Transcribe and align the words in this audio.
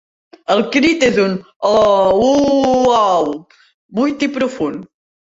El 0.51 0.61
crit 0.75 1.03
és 1.07 1.17
un 1.23 1.35
"ooo-wooooo-ou" 1.71 3.29
buit 3.99 4.25
i 4.29 4.31
profund. 4.39 4.81